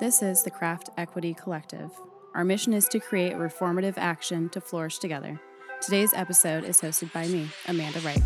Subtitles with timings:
[0.00, 1.90] This is the Craft Equity Collective.
[2.34, 5.40] Our mission is to create reformative action to flourish together.
[5.80, 8.22] Today's episode is hosted by me, Amanda Wright.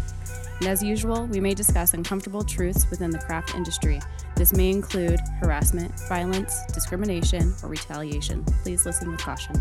[0.61, 4.00] And as usual, we may discuss uncomfortable truths within the craft industry.
[4.34, 8.44] This may include harassment, violence, discrimination, or retaliation.
[8.62, 9.54] Please listen with caution.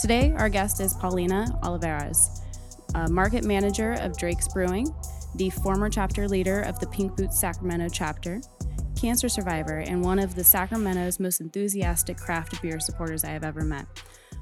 [0.00, 2.42] Today, our guest is Paulina Olivares,
[3.08, 4.94] market manager of Drake's Brewing,
[5.36, 8.40] the former chapter leader of the Pink Boots Sacramento chapter,
[9.04, 13.60] cancer survivor, and one of the Sacramento's most enthusiastic craft beer supporters I have ever
[13.60, 13.84] met.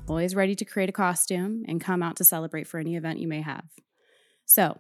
[0.07, 3.27] Always ready to create a costume and come out to celebrate for any event you
[3.27, 3.65] may have.
[4.45, 4.79] So,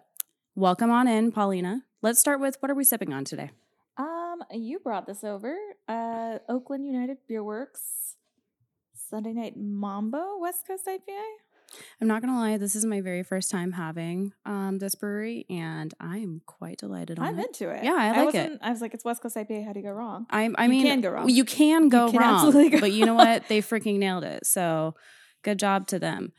[0.54, 1.82] welcome on in, Paulina.
[2.00, 3.50] Let's start with what are we sipping on today?
[3.96, 5.56] Um, you brought this over.
[5.88, 8.14] Uh, Oakland United Beer Works
[8.94, 11.24] Sunday Night Mambo West Coast IPA.
[12.00, 15.92] I'm not gonna lie, this is my very first time having um, this brewery, and
[16.00, 17.46] I'm quite delighted on I'm it.
[17.46, 17.84] into it.
[17.84, 18.58] Yeah, I like it.
[18.60, 19.64] I was like, it's West Coast IPA.
[19.66, 20.26] How do you go wrong?
[20.30, 21.28] I, I You mean, can go wrong.
[21.28, 23.48] You can go can wrong, absolutely go but you know what?
[23.48, 24.46] They freaking nailed it.
[24.46, 24.94] So,
[25.42, 26.32] good job to them.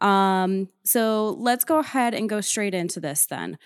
[0.00, 3.58] Um, so let's go ahead and go straight into this then.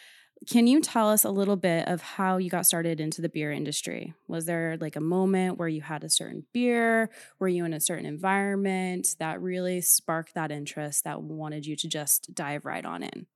[0.49, 3.53] Can you tell us a little bit of how you got started into the beer
[3.53, 4.13] industry?
[4.27, 7.11] Was there like a moment where you had a certain beer?
[7.39, 11.89] Were you in a certain environment that really sparked that interest that wanted you to
[11.89, 13.27] just dive right on in?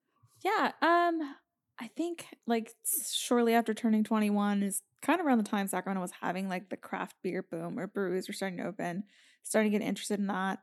[0.45, 0.73] Yeah.
[0.83, 1.37] Um,
[1.79, 2.73] I think like
[3.13, 6.77] shortly after turning 21 is kind of around the time Sacramento was having like the
[6.77, 9.05] craft beer boom or breweries were starting to open,
[9.43, 10.61] starting to get interested in that.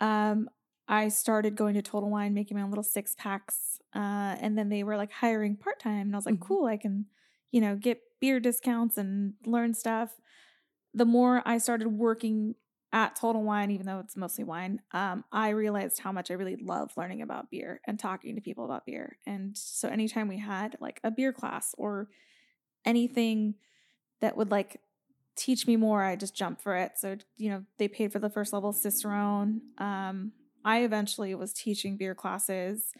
[0.00, 0.48] Um,
[0.88, 3.75] I started going to Total Wine, making my own little six packs.
[3.94, 6.06] Uh, and then they were like hiring part time.
[6.08, 6.40] And I was like, Mhm.
[6.40, 7.06] cool, I can,
[7.50, 10.20] you know, get beer discounts and learn stuff.
[10.94, 12.54] The more I started working
[12.92, 16.56] at Total Wine, even though it's mostly wine, um, I realized how much I really
[16.56, 19.18] love learning about beer and talking to people about beer.
[19.26, 22.08] And so anytime we had like a beer class or
[22.84, 23.54] anything
[24.20, 24.80] that would like
[25.36, 26.92] teach me more, I just jumped for it.
[26.96, 29.62] So, you know, they paid for the first level Cicerone.
[29.78, 30.32] Um,
[30.64, 32.92] I eventually was teaching beer classes.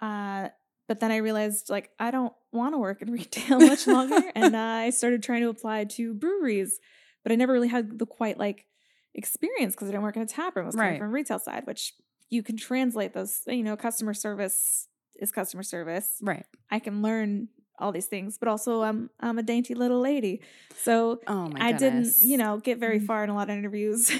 [0.00, 0.48] Uh,
[0.88, 4.30] but then I realized like I don't want to work in retail much longer.
[4.34, 6.78] and uh, I started trying to apply to breweries,
[7.22, 8.66] but I never really had the quite like
[9.14, 10.64] experience because I didn't work in a tap room.
[10.64, 10.98] I was coming Right.
[10.98, 11.94] from retail side, which
[12.30, 16.16] you can translate those, you know, customer service is customer service.
[16.20, 16.44] Right.
[16.70, 20.42] I can learn all these things, but also I'm I'm a dainty little lady.
[20.76, 23.06] So Oh I didn't, you know, get very Mm.
[23.06, 24.10] far in a lot of interviews.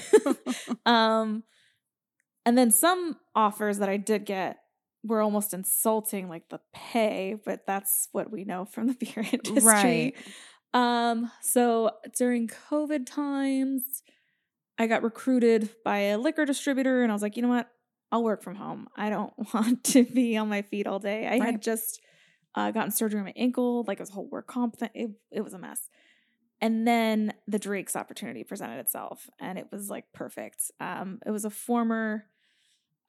[0.85, 1.43] um
[2.45, 4.59] and then some offers that I did get
[5.05, 9.61] were almost insulting like the pay, but that's what we know from the beer industry.
[9.63, 10.13] Right.
[10.73, 14.03] Um so during COVID times
[14.77, 17.69] I got recruited by a liquor distributor and I was like, "You know what?
[18.11, 18.87] I'll work from home.
[18.97, 21.51] I don't want to be on my feet all day." I Right.
[21.53, 22.01] had just
[22.55, 24.89] uh, gotten surgery on my ankle, like it was a whole work comp thing.
[24.93, 25.89] It, it was a mess.
[26.61, 30.71] And then the Drake's opportunity presented itself, and it was like perfect.
[30.79, 32.25] Um, it was a former.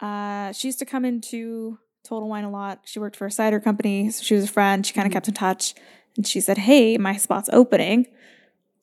[0.01, 2.81] Uh, she used to come into Total Wine a lot.
[2.85, 4.85] She worked for a cider company, so she was a friend.
[4.87, 5.15] She kind of Mhm.
[5.15, 5.75] kept in touch,
[6.17, 8.07] and she said, "Hey, my spot's opening.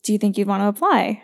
[0.03, 1.23] Do you think you'd want to apply?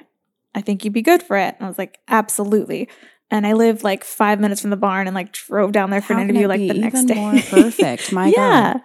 [0.56, 2.88] I think you'd be good for it." And I was like, "Absolutely."
[3.32, 6.14] And I lived like five minutes from the barn, and like drove down there for
[6.14, 7.14] How an interview like the next day.
[7.16, 8.12] more perfect?
[8.20, 8.74] My yeah.
[8.74, 8.82] God.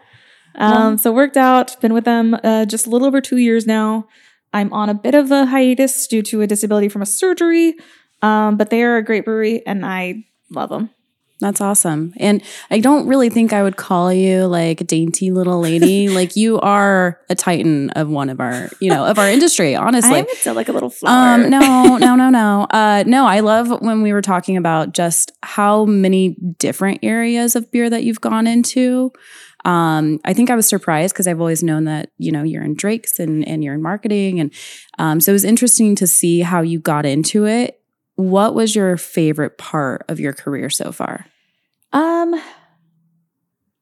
[0.56, 4.06] Um, so worked out, been with them uh, just a little over two years now.
[4.52, 7.74] I'm on a bit of a hiatus due to a disability from a surgery,
[8.22, 10.90] um, but they are a great brewery and I love them.
[11.44, 12.14] That's awesome.
[12.16, 16.08] And I don't really think I would call you like a dainty little lady.
[16.14, 20.20] like you are a titan of one of our, you know, of our industry, honestly.
[20.20, 21.34] I'm still like a little flower.
[21.34, 21.58] Um, no,
[21.98, 22.66] no, no, no.
[22.70, 27.70] Uh, no, I love when we were talking about just how many different areas of
[27.70, 29.12] beer that you've gone into.
[29.66, 32.74] Um, I think I was surprised because I've always known that, you know, you're in
[32.74, 34.40] Drake's and, and you're in marketing.
[34.40, 34.50] And
[34.98, 37.82] um, so it was interesting to see how you got into it.
[38.14, 41.26] What was your favorite part of your career so far?
[41.94, 42.34] Um,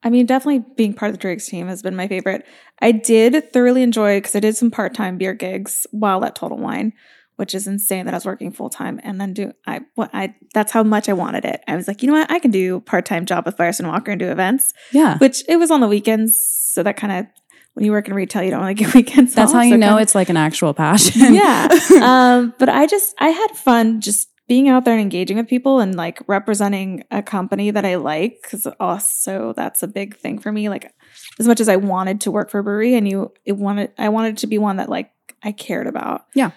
[0.05, 2.45] I mean, definitely being part of the Drake's team has been my favorite.
[2.81, 6.59] I did thoroughly enjoy because I did some part time beer gigs while at Total
[6.59, 6.93] Wine,
[7.37, 10.35] which is insane that I was working full time and then do I what I
[10.55, 11.63] that's how much I wanted it.
[11.69, 14.11] I was like, you know what, I can do part time job with Firestone Walker
[14.11, 15.19] and do events, Yeah.
[15.19, 17.27] which it was on the weekends, so that kind of
[17.75, 19.35] when you work in retail, you don't really get weekends.
[19.35, 21.33] That's off, how you so know kinda- it's like an actual passion.
[21.33, 21.69] yeah.
[22.03, 25.81] um, but I just I had fun just being out there and engaging with people
[25.81, 30.53] and like representing a company that I like because also that's a big thing for
[30.53, 30.69] me.
[30.69, 30.93] Like
[31.39, 34.11] as much as I wanted to work for a brewery, and you it wanted I
[34.11, 35.11] wanted it to be one that like
[35.43, 36.27] I cared about.
[36.35, 36.51] Yeah.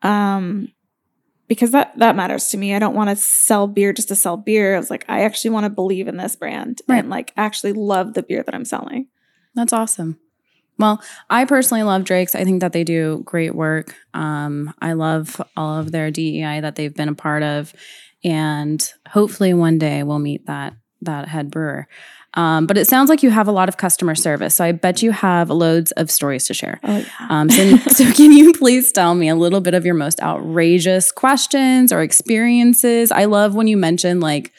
[0.00, 0.72] Um,
[1.46, 2.74] because that that matters to me.
[2.74, 4.74] I don't want to sell beer just to sell beer.
[4.74, 7.00] I was like, I actually want to believe in this brand Right.
[7.00, 9.08] and like actually love the beer that I'm selling.
[9.54, 10.18] That's awesome.
[10.78, 12.34] Well, I personally love Drake's.
[12.34, 13.94] I think that they do great work.
[14.14, 17.72] Um, I love all of their DEI that they've been a part of,
[18.24, 21.88] and hopefully one day we'll meet that that head brewer.
[22.34, 25.02] Um, but it sounds like you have a lot of customer service, so I bet
[25.02, 26.80] you have loads of stories to share.
[26.82, 27.26] Oh yeah.
[27.28, 31.12] Um, so, so can you please tell me a little bit of your most outrageous
[31.12, 33.12] questions or experiences?
[33.12, 34.52] I love when you mention like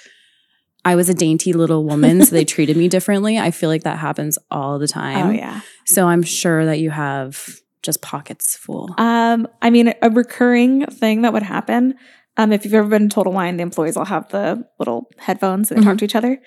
[0.85, 3.39] I was a dainty little woman, so they treated me differently.
[3.39, 5.27] I feel like that happens all the time.
[5.27, 5.61] oh yeah.
[5.85, 8.93] So I'm sure that you have just pockets full.
[8.97, 11.95] Um, I mean, a recurring thing that would happen.
[12.37, 15.69] Um, if you've ever been to Total Wine, the employees all have the little headphones
[15.69, 16.41] and they talk to each other.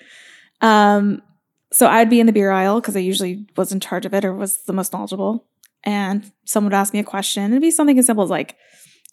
[0.61, 1.21] Um,
[1.71, 4.25] so I'd be in the beer aisle because I usually was in charge of it
[4.25, 5.47] or was the most knowledgeable.
[5.83, 7.51] And someone would ask me a question.
[7.51, 8.55] It'd be something as simple as like,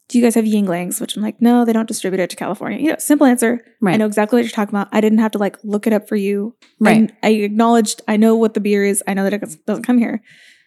[0.08, 2.78] "Do you guys have Yuenglings?" Which I'm like, "No, they don't distribute it to California."
[2.78, 3.64] You know, simple answer.
[3.84, 4.88] I know exactly what you're talking about.
[4.92, 6.54] I didn't have to like look it up for you.
[6.80, 7.10] Right.
[7.22, 8.02] I, I acknowledged.
[8.08, 9.02] I know what the beer is.
[9.06, 10.22] I know that it doesn't- come here.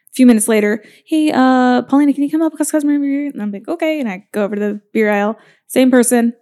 [0.10, 3.28] A few minutes later, hey, uh, Paulina, can you come up with customer beer?
[3.28, 4.00] And I'm like, okay.
[4.00, 5.38] And I go over to the beer aisle.
[5.68, 6.34] Same person.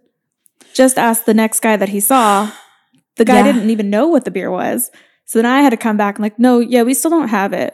[0.73, 2.49] Just asked the next guy that he saw.
[3.17, 3.51] The guy Yeah.
[3.51, 4.91] didn't even know what the beer was.
[5.25, 7.51] So then I had to come back and like, no, yeah, we still don't have
[7.51, 7.73] it.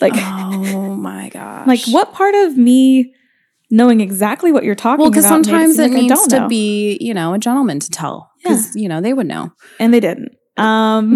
[0.00, 1.66] Like, oh my gosh.
[1.66, 3.14] like what part of me
[3.70, 5.22] knowing exactly what you're talking Well, about?
[5.22, 6.48] Well, because sometimes it like needs to know?
[6.48, 8.30] be, you know, a gentleman to tell.
[8.42, 9.52] Because, you know, they would know.
[9.80, 10.32] and they didn't.
[10.58, 11.12] Um,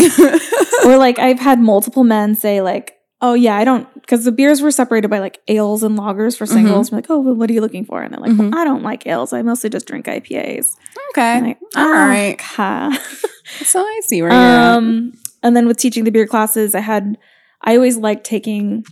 [0.85, 4.61] or like I've had multiple men say like, "Oh yeah, I don't," because the beers
[4.61, 6.91] were separated by like ales and lagers for singles.
[6.93, 8.50] I'm like, "Oh, well, what are you looking for?" And they're like, Mhm.
[8.50, 9.32] well, "I don't like ales.
[9.32, 10.76] I mostly just drink IPAs."
[11.12, 11.41] okay.
[11.41, 12.35] Like, "Oh, right.
[12.38, 12.99] okay."
[13.64, 14.76] So I see where you're at.
[14.76, 15.12] um,
[15.43, 17.17] and then with teaching the beer classes, I had
[17.62, 18.85] I always liked taking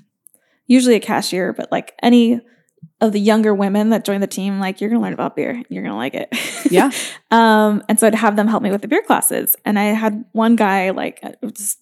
[0.66, 2.40] usually a cashier, but like any
[3.00, 5.82] of the younger women that join the team, like you're gonna learn about beer, you're
[5.82, 6.28] gonna like it.
[6.70, 6.90] Yeah.
[7.30, 9.56] um, and so I'd have them help me with the beer classes.
[9.64, 11.76] And I had one guy, like uh, this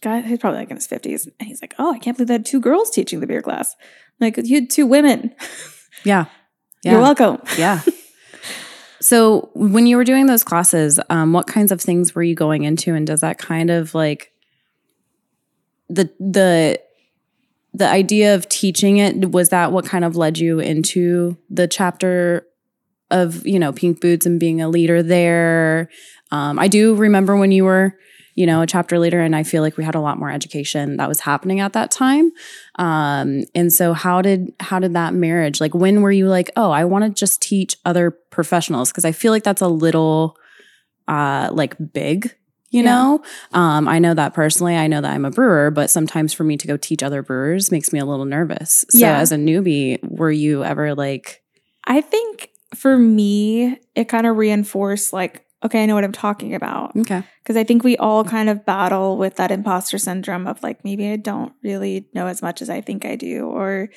[0.00, 2.34] guy, he's probably like in his fifties, and he's like, "Oh, I can't believe they
[2.34, 3.76] had two girls teaching the beer class.
[4.20, 5.34] I'm like you had two women.
[6.04, 6.26] Yeah.
[6.84, 6.92] Yeah.
[6.92, 7.80] You're welcome." Yeah.
[9.00, 12.62] So when you were doing those classes, um, what kinds of things were you going
[12.64, 14.32] into, and does that kind of like
[15.88, 16.80] the the
[17.74, 22.46] the idea of teaching it was that what kind of led you into the chapter
[23.10, 25.88] of you know pink boots and being a leader there?
[26.30, 27.98] Um, i do remember when you were
[28.34, 30.96] you know a chapter leader and i feel like we had a lot more education
[30.96, 32.30] that was happening at that time.
[32.76, 36.70] Um, and so how did how did that marriage like when were you like oh
[36.70, 40.36] i want to just teach other professionals because i feel like that's a little
[41.08, 42.34] uh like big
[42.72, 42.90] you Yeah.
[42.92, 43.22] know
[43.52, 46.56] um i know that personally i know that i'm a brewer but sometimes for me
[46.56, 49.18] to go teach other brewers makes me a little nervous so Yeah.
[49.18, 51.38] as a newbie were you ever like
[51.84, 56.54] I think for me, it kind of reinforced like, okay, I know what I'm talking
[56.54, 56.96] about.
[56.96, 60.84] okay Because I think we all kind of battle with that imposter syndrome of like,
[60.84, 63.46] maybe I don't really know as much as I think I do.
[63.46, 63.88] Or,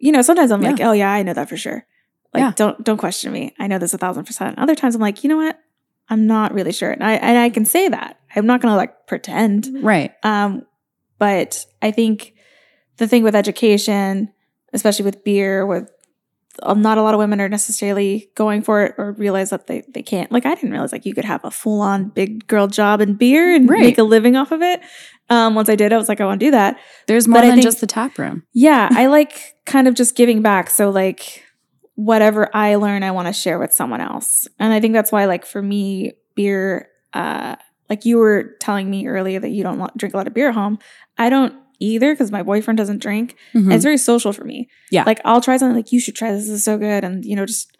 [0.00, 1.84] you know, sometimes I'm like, oh yeah, I know that for sure.
[2.32, 2.52] Like, Yeah.
[2.56, 3.52] don't don't question me.
[3.58, 4.56] I know this a thousand percent.
[4.58, 5.58] Other times I'm like, you know what?
[6.08, 6.90] I'm not really sure.
[6.90, 8.18] And I and I can say that.
[8.36, 9.68] I'm not gonna like pretend.
[9.82, 10.66] right Um,
[11.18, 12.34] but I think
[12.98, 14.32] the thing with education,
[14.72, 15.90] especially with beer, with
[16.62, 19.82] um, not a lot of women are necessarily going for it or realize that they,
[19.92, 20.30] they can't.
[20.30, 23.14] Like I didn't realize like you could have a full on big girl job in
[23.14, 23.80] beer and Right.
[23.80, 24.80] make a living off of it.
[25.30, 26.78] Um, once I did, I was like, I want to do that.
[27.08, 30.14] there's more But than think- just the tap room Yeah, I like kind of just
[30.16, 30.70] giving back.
[30.70, 31.42] So like
[31.94, 34.48] whatever I learn, I want to share with someone else.
[34.58, 37.56] And I think that's why like for me, beer, uh,
[37.88, 40.54] like you were telling me earlier that you don't drink a lot of beer at
[40.54, 40.78] home.
[41.18, 43.36] I don't either because my boyfriend doesn't drink.
[43.54, 43.72] Mhm.
[43.72, 44.68] It's very social for me.
[44.90, 45.04] Yeah.
[45.04, 46.44] Like I'll try something like you should try this.
[46.44, 47.04] This is so good.
[47.04, 47.76] And you know, just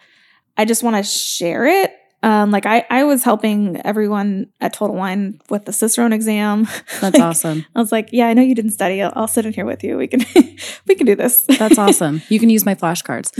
[0.56, 1.92] I just want to share it.
[2.24, 6.64] Um, like I, I was helping everyone at Total Wine with the Cicerone exam.
[7.00, 9.02] that's Like, awesome I was like, yeah, I know you didn't study.
[9.02, 9.98] I'll, I'll sit in here with you.
[9.98, 10.24] We can,
[10.86, 11.44] we can do this.
[11.58, 13.30] that's awesome you can use my flashcards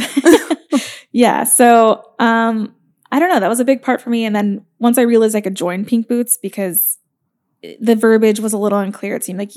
[1.12, 1.44] yeah.
[1.44, 2.74] So, um,
[3.10, 3.40] I don't know.
[3.40, 4.26] That was a big part for me.
[4.26, 6.98] And then once I realized I could join Pink Boots because
[7.80, 9.52] the verbiage was a little unclear, it seemed like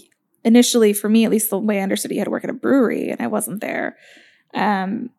[0.46, 2.50] initially for me, at least the way I understood, it, you had to work at
[2.50, 3.98] a brewery and I wasn't there.
[4.53, 5.10] Um,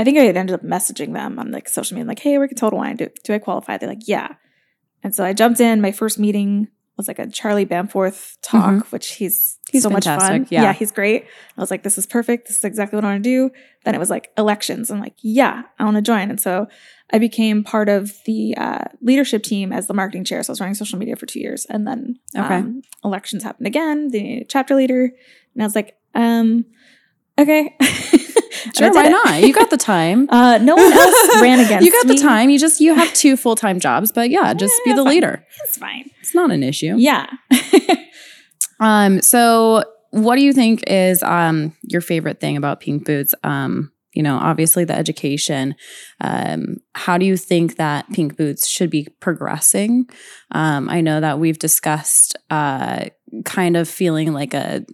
[0.00, 2.48] I think I had ended up messaging them on like social media, like, hey, we're
[2.48, 2.96] Total Wine.
[2.96, 3.76] Do, do I qualify?
[3.76, 4.34] They're like, yeah.
[5.02, 5.80] And so I jumped in.
[5.80, 9.76] My first meeting was like a Charlie Bamforth talk, which he's, Mm-hmm.
[9.76, 10.18] He's so much fun.
[10.18, 10.72] fantastic, yeah.
[10.72, 11.26] he's great.
[11.56, 12.48] I was like, this is perfect.
[12.48, 13.50] This is exactly what I want to do.
[13.84, 14.90] Then it was like elections.
[14.90, 16.28] I'm like, yeah, I want to join.
[16.28, 16.66] And so
[17.12, 20.42] I became part of the uh, leadership team as the marketing chair.
[20.42, 21.66] So I was running social media for two years.
[21.70, 22.56] And then Okay.
[22.56, 24.08] um, elections happened again.
[24.10, 25.12] They needed a chapter leader.
[25.54, 26.64] And I was like, um,
[27.38, 27.76] okay.
[28.76, 29.10] Sure why it.
[29.10, 32.14] not you got the time Uh, no one else ran against you got me.
[32.16, 35.06] the time you just you have two full-time jobs but yeah just be the fine.
[35.14, 36.10] leader It's fine.
[36.20, 37.26] it's not an issue Yeah.
[38.80, 43.34] Um, so what do you think is um, your favorite thing about Pink Boots?
[43.44, 45.74] Um, you know, obviously the education.
[46.20, 50.08] Um, how do you think that Pink Boots should be progressing?
[50.50, 53.04] Um, I know that we've discussed uh,
[53.44, 54.84] kind of feeling like a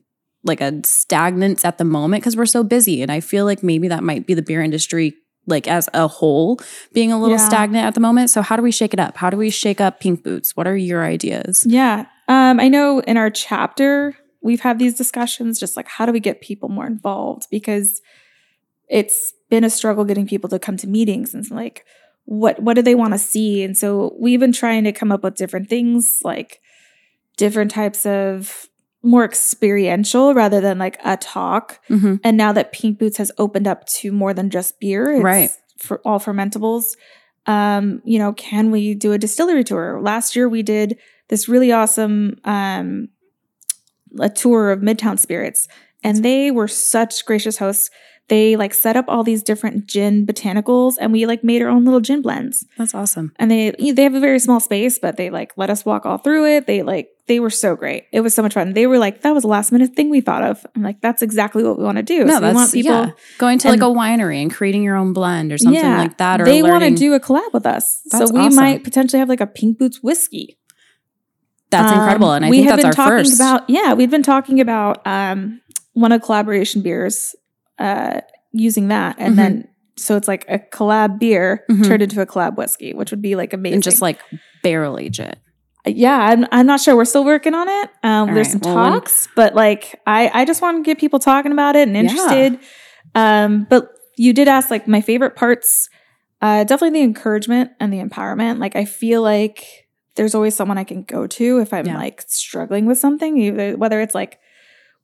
[0.46, 3.88] like a stagnance at the moment because we're so busy, and I feel like maybe
[3.88, 5.14] that might be the beer industry
[5.48, 6.58] like as a whole
[6.92, 7.46] being a little Yeah.
[7.48, 8.30] stagnant at the moment.
[8.30, 9.16] So how do we shake it up?
[9.16, 10.56] How do we shake up Pink Boots?
[10.56, 11.64] What are your ideas?
[11.68, 12.06] Yeah.
[12.26, 16.18] Um, I know in our chapter, we've had these discussions just like how do we
[16.18, 17.46] get people more involved?
[17.50, 18.00] Because
[18.88, 21.84] it's been a struggle getting people to come to meetings and like
[22.24, 23.62] what what do they want to see?
[23.62, 26.60] And so we've been trying to come up with different things like
[27.36, 28.66] different types of
[29.06, 31.80] more experiential rather than like a talk.
[31.88, 32.16] Mm-hmm.
[32.25, 35.50] And now that Pink Boots has opened up to more than just beer, it's Right.
[35.78, 36.96] for all fermentables.
[37.46, 40.00] Um, you know, can we do a distillery tour?
[40.02, 40.98] Last year we did
[41.28, 43.08] this really awesome um
[44.18, 45.68] a tour of Midtown Spirits,
[46.02, 47.90] and they were such gracious hosts.
[48.28, 51.84] They like set up all these different gin botanicals, and we like made our own
[51.84, 52.64] little gin blends.
[52.78, 53.32] That's awesome.
[53.36, 56.18] And they they have a very small space, but they like let us walk all
[56.18, 56.66] through it.
[56.66, 58.04] They like they were so great.
[58.12, 58.73] It was so much fun.
[58.75, 60.64] They were like that was a last minute thing we thought of.
[60.76, 62.25] I'm like that's exactly what we want to do.
[62.25, 62.92] No, so we that's want people.
[62.92, 63.11] yeah.
[63.38, 66.40] Going to like a winery and creating your own blend or something Yeah, like that.
[66.40, 68.54] Or they want to do a collab with us, That's so we awesome.
[68.56, 70.59] might potentially have like a Pink Boots whiskey.
[71.71, 73.35] That's Um, incredible, and I we think that's been our talking first.
[73.40, 75.61] about yeah we've been talking about um
[75.95, 77.35] one of collaboration beers
[77.78, 78.21] uh
[78.52, 79.37] using that and Mhm.
[79.37, 81.85] then so it's like a collab beer Mhm.
[81.88, 84.21] turned into a collab whiskey which would be like amazing and just like
[84.62, 85.38] barrel age it.
[85.87, 86.97] Yeah I'm, I'm not sure.
[86.97, 87.90] We're still working on it.
[88.02, 91.19] Um there's right, some well, talks but like i i just want to get people
[91.19, 92.02] talking about it and Yeah.
[92.02, 92.59] interested.
[93.14, 95.88] Um but you did ask like my favorite parts
[96.43, 98.59] uh definitely the encouragement and the empowerment.
[98.59, 99.64] Like i feel like
[100.16, 101.97] there's always someone i can go to if i'm Yeah.
[101.99, 104.38] like struggling with something either whether it's like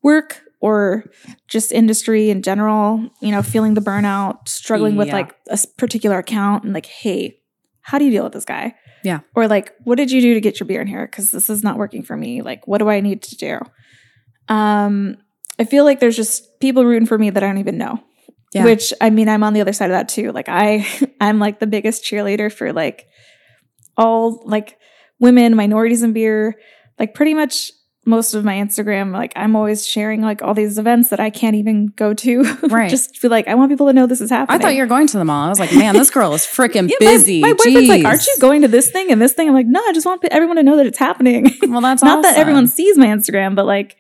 [0.03, 1.05] work or
[1.49, 6.65] just industry in general you know feeling the burnout struggling with like a particular account
[6.65, 7.39] and like hey
[7.83, 9.21] how do you deal with this guy Yeah.
[9.35, 11.07] or like what did you do to get your beer in here?
[11.07, 12.43] Because this is not working for me.
[12.43, 13.61] Like what do i need to do?
[14.55, 15.17] Um
[15.59, 18.03] i feel like there's just people rooting for me that i don't even know.
[18.55, 18.65] Yeah.
[18.65, 20.33] which i mean i'm on the other side of that too.
[20.33, 20.87] Like i
[21.21, 23.07] i'm like the biggest cheerleader for like
[23.97, 24.79] all like
[25.21, 26.57] women minorities in beer
[26.99, 27.71] like pretty much
[28.05, 31.55] most of my instagram like i'm always sharing like all these events that i can't
[31.55, 32.91] even go to Right.
[32.91, 34.61] just feel like i want people to know this is happening.
[34.61, 35.47] I thought you were going to the mall.
[35.47, 37.41] I was like, man, this girl is freaking Yeah, my- busy.
[37.41, 39.81] My, boyfriend's like, "Aren't you going to this thing and this thing?" I'm like, "No,
[39.87, 42.99] I just want everyone to know that it's happening." Well, that's Not that everyone sees
[42.99, 43.97] my Instagram, but like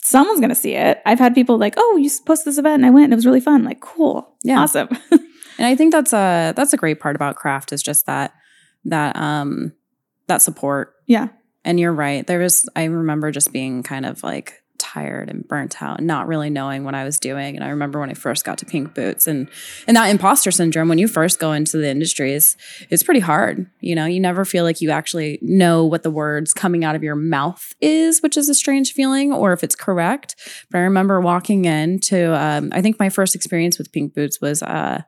[0.00, 1.00] someone's gonna see it.
[1.04, 3.26] I've had people like, "Oh, you posted this event and I went and it was
[3.26, 4.60] really fun." Like, cool, Yeah.
[4.60, 4.88] awesome.
[5.58, 8.32] And I think that's a that's a great part about craft is just that
[8.86, 9.72] that um
[10.26, 10.94] that support.
[11.06, 11.28] yeah,
[11.66, 12.26] And you're right.
[12.26, 16.48] There was I remember just being kind of like tired and burnt out, not really
[16.48, 17.56] knowing what I was doing.
[17.56, 19.48] And I remember when I first got to Pink Boots and
[19.88, 22.56] and that imposter syndrome when you first go into the industry is
[22.88, 23.68] it's pretty hard.
[23.80, 27.02] You know, you never feel like you actually know what the words coming out of
[27.02, 30.36] your mouth is, which is a strange feeling, or if it's correct.
[30.70, 34.62] But I remember walking into um, I think my first experience with Pink Boots was
[34.62, 35.02] uh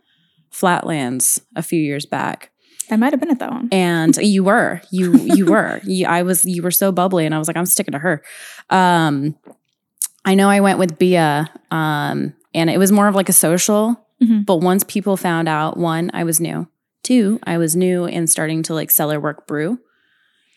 [0.51, 2.51] Flatlands a few years back
[2.91, 3.69] I might have been at that one.
[3.73, 7.39] and you were you you were you, i was you were so bubbly and i
[7.39, 8.23] was like i'm sticking to her
[8.71, 9.37] um
[10.25, 14.05] i know i went with bia um and it was more of like a social
[14.21, 14.45] Mhm.
[14.47, 16.67] but once people found out one i was new
[17.05, 19.79] two i was new and starting to like cellar work brew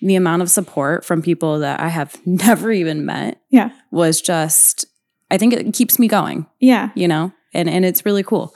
[0.01, 3.69] the amount of support from people that i have never even met Yeah.
[3.91, 4.85] was just
[5.29, 8.55] i think it keeps me going Yeah, you know and and it's really cool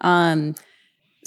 [0.00, 0.54] um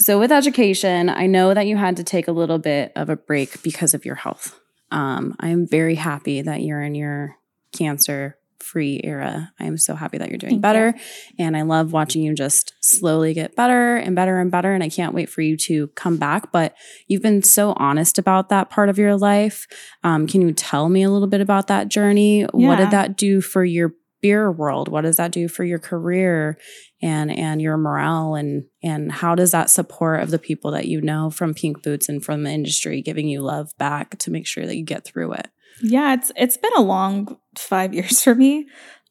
[0.00, 3.16] so with education i know that you had to take a little bit of a
[3.16, 4.58] break because of your health.
[4.90, 7.36] Um i'm very happy that you're in your
[7.72, 9.52] cancer free era.
[9.58, 10.94] I am so happy that you're doing Thank better
[11.38, 14.88] and i love watching you just slowly get better and better and better and i
[14.88, 16.52] can't wait for you to come back.
[16.52, 16.74] But
[17.06, 19.66] you've been so honest about that part of your life.
[20.04, 22.42] Um, can you tell me a little bit about that journey?
[22.52, 26.58] What did that do for your beer world what does that do for your career
[27.00, 31.00] and and your morale and and how does that support of the people that you
[31.00, 34.66] know from pink boots and from the industry giving you love back to make sure
[34.66, 35.48] that you get through it
[35.82, 36.14] yeah.
[36.14, 38.66] It's it's been a long five years for me.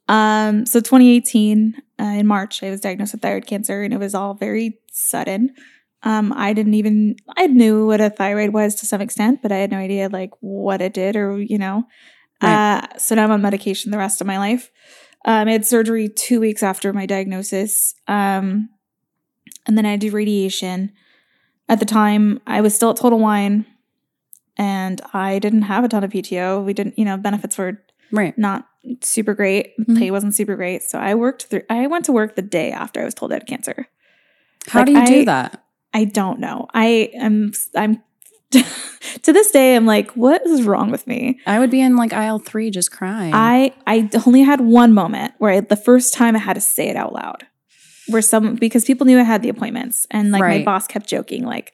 [0.08, 4.16] Um, so 2018 uh, in March, I was diagnosed with thyroid cancer, and it was
[4.16, 5.54] all very sudden.
[6.02, 9.58] Um, I didn't even I knew what a thyroid was to some extent, but I
[9.58, 11.84] had no idea like what it did or you know.
[12.42, 12.78] Right.
[12.78, 14.72] Uh, so now I'm on medication the rest of my life.
[15.26, 18.70] Um, I had surgery two weeks after my diagnosis, um,
[19.68, 20.92] and then I did radiation.
[21.68, 23.66] At the time, I was still at Total Wine,
[24.58, 26.64] and I didn't have a ton of PTO.
[26.64, 28.68] We didn't, you know, benefits were right not
[29.02, 29.78] super great.
[29.78, 29.98] Mhm.
[29.98, 30.84] Pay wasn't super great.
[30.84, 33.36] So I worked through, I went to work the day after I was told I
[33.36, 33.88] had cancer.
[34.68, 35.64] How Like, do you do that?
[35.94, 36.68] I don't know.
[36.74, 38.02] I am, I'm,
[39.24, 41.40] to this day, I'm like, what is wrong with me?
[41.46, 43.34] I would be in like aisle three just crying.
[43.34, 46.90] I, I only had one moment where I, the first time I had to say
[46.90, 47.46] it out loud,
[48.08, 51.46] where some, because people knew I had the appointments and like my boss kept joking,
[51.46, 51.74] like,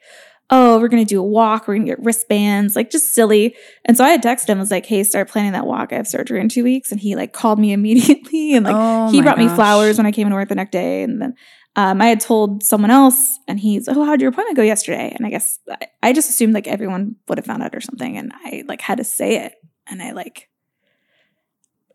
[0.49, 1.67] oh, we're going to do a walk.
[1.67, 3.55] We're going to get wristbands, like just silly.
[3.85, 5.91] And so I had texted him, I was like, hey, start planning that walk.
[5.91, 6.91] I have surgery in two weeks.
[6.91, 10.11] And he like called me immediately and like, Oh he brought me flowers when I
[10.11, 11.03] came into work the next day.
[11.03, 11.35] And then
[11.75, 15.11] um, I had told someone else, and he's, oh, how'd your appointment go yesterday?
[15.15, 18.17] And I guess I, I just assumed like everyone would have found out or something.
[18.17, 19.55] And I like had to say it.
[19.87, 20.49] And I like,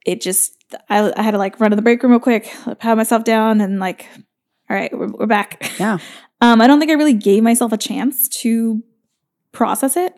[0.06, 0.52] it just,
[0.88, 3.60] I, I had to like run to the break room real quick, pat myself down,
[3.60, 4.06] and like,
[4.68, 5.70] all right, we're, we're back.
[5.78, 5.98] Yeah.
[6.42, 8.82] Um, I don't think I really gave myself a chance to
[9.52, 10.14] process it.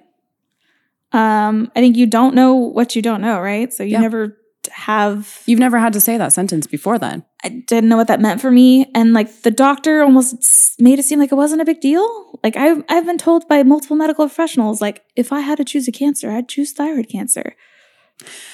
[1.10, 3.72] Um, I think you don't know what you don't know, right?
[3.72, 4.00] So you Yeah.
[4.02, 4.36] never
[4.70, 7.24] have You've never had to say that sentence before then.
[7.44, 8.86] I didn't know what that meant for me.
[8.94, 12.38] And like the doctor almost made it seem like it wasn't a big deal.
[12.44, 15.88] Like I've, I've been told by multiple medical professionals, like, if I had to choose
[15.88, 17.54] a cancer, I'd choose thyroid cancer.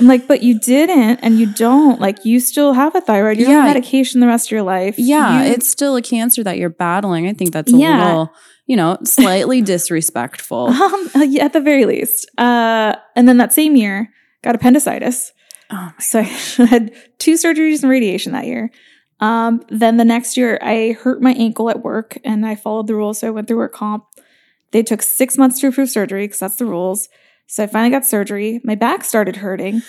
[0.01, 2.01] I'm like, but you didn't and you don't.
[2.01, 3.37] Like, you still have a thyroid.
[3.39, 3.59] You're Yeah.
[3.59, 4.95] on medication the rest of your life.
[4.99, 7.29] Yeah, You- it's still a cancer that you're battling.
[7.29, 8.03] I think that's a Yeah.
[8.07, 8.33] little,
[8.67, 10.69] you know, slightly disrespectful.
[10.69, 12.31] um, yeah, at the very least.
[12.39, 14.09] Uh, and then that same year,
[14.43, 15.33] got appendicitis.
[15.71, 16.23] Oh So I
[16.67, 18.71] had two surgeries and radiation that year.
[19.21, 22.95] Um, then the next year, I hurt my ankle at work and I followed the
[22.95, 23.19] rules.
[23.19, 24.05] So I went through work comp.
[24.71, 27.09] They took six months to approve surgery because that's the rules.
[27.47, 28.61] So I finally got surgery.
[28.63, 29.83] My back started hurting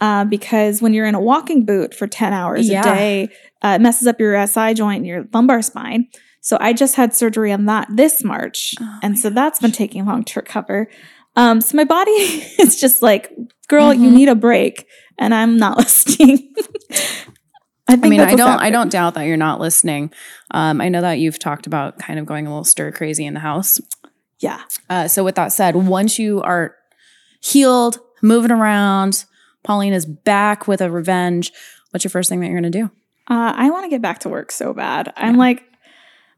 [0.00, 2.80] uh, because when you're in a walking boot for 10 hours Yeah.
[2.80, 3.28] a day,
[3.62, 6.06] uh, it messes up your SI joint and your lumbar spine.
[6.40, 8.74] So I just had surgery on that this March.
[8.80, 10.88] Oh and so that's been taking long to recover.
[11.34, 12.10] Um, so my body
[12.60, 13.32] is just like,
[13.66, 14.14] girl, you Mhm.
[14.14, 14.86] need a break.
[15.18, 16.54] And I'm not listening.
[17.90, 20.12] I, I mean, I don't I don't doubt that you're not listening.
[20.50, 23.34] Um, I know that you've talked about kind of going a little stir crazy in
[23.34, 23.80] the house.
[24.40, 24.60] Yeah.
[24.90, 26.74] Uh, so with that said, once you are
[27.40, 29.24] healed, moving around,
[29.64, 31.50] Pauline is back with a revenge.
[31.90, 32.90] What's your first thing that you're gonna do?
[33.30, 35.12] Uh, I want to get back to work so bad.
[35.16, 35.62] I'm like,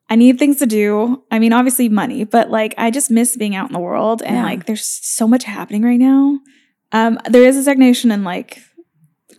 [0.09, 1.22] I need things to do.
[1.31, 4.37] I mean, obviously money, but like I just miss being out in the world and
[4.37, 4.42] Yeah.
[4.44, 6.40] like there's so much happening right now.
[6.92, 8.61] Um, there is a stagnation in like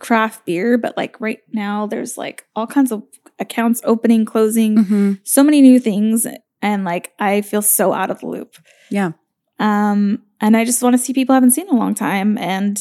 [0.02, 3.02] craft beer, but like right now there's like all kinds of
[3.38, 5.12] accounts opening, closing, Mm-hmm.
[5.24, 6.26] so many new things,
[6.60, 8.56] and like I feel so out of the loop.
[8.90, 9.12] Yeah.
[9.58, 12.36] Um, and I just want to see people I haven't seen in a long time
[12.36, 12.76] and,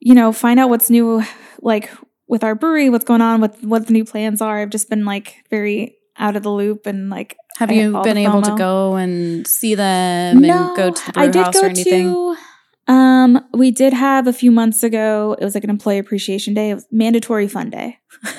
[0.00, 1.22] you know, find out what's new,
[1.62, 1.90] like
[2.26, 4.58] with our brewery, what's going on, what what the new plans are.
[4.58, 8.16] I've just been like very out of the loop and like Have I- you been
[8.18, 11.62] able to go and see them and go to the brew I did house go
[11.62, 12.06] or anything?
[12.12, 12.36] to.
[12.90, 15.36] Um, we did have a few months ago.
[15.40, 16.70] It was like an employee appreciation day.
[16.70, 17.98] It was mandatory fun day.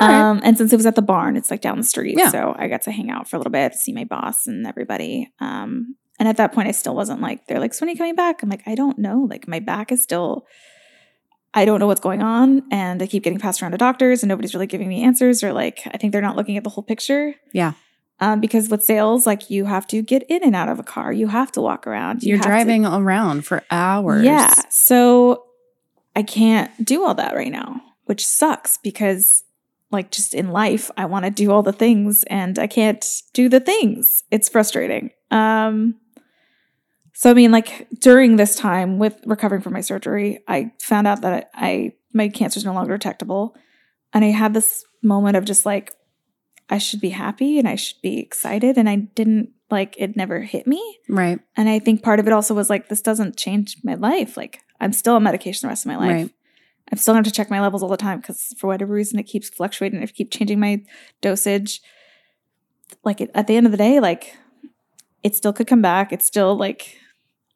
[0.00, 0.14] Right.
[0.14, 2.16] Um, and since it was at the barn, it's like down the street.
[2.16, 2.30] Yeah.
[2.30, 5.32] So I got to hang out for a little bit, see my boss and everybody.
[5.40, 7.98] Um, and at that point, I still wasn't like, they're like, so when are you
[7.98, 8.42] coming back?
[8.42, 9.26] I'm like, I don't know.
[9.28, 10.46] Like, my back is still,
[11.54, 12.62] I don't know what's going on.
[12.70, 15.52] And I keep getting passed around to doctors and nobody's really giving me answers or
[15.52, 17.34] like, I think they're not looking at the whole picture.
[17.52, 17.72] Yeah.
[18.22, 21.10] Um, because with sales, like, you have to get in and out of a car,
[21.12, 22.22] you have to walk around.
[22.22, 24.24] you You're have to- driving around for hours.
[24.24, 24.52] yeah.
[24.68, 25.44] So
[26.14, 29.42] I can't do all that right now, which sucks because,
[29.90, 33.48] like, just in life, I want to do all the things and I can't do
[33.48, 34.22] the things.
[34.30, 35.10] It's frustrating.
[35.30, 35.94] Um,
[37.14, 41.20] so I mean, like during this time with recovering from my surgery, I found out
[41.22, 43.54] that I my cancer is no longer detectable,
[44.14, 45.92] and I had this moment of just like
[46.70, 50.16] I should be happy and I should be excited, and I didn't like it.
[50.16, 51.40] Never hit me, Right.
[51.56, 54.36] and I think part of it also was like, this doesn't change my life.
[54.36, 56.10] Like, I'm still on medication the rest of my life.
[56.10, 56.30] Right.
[56.92, 58.92] I'm still going to have to check my levels all the time because for whatever
[58.94, 60.02] reason, it keeps fluctuating.
[60.02, 60.82] I keep changing my
[61.20, 61.80] dosage.
[63.04, 64.36] Like, it, at the end of the day, like,
[65.22, 66.12] it still could come back.
[66.12, 66.98] It's still like,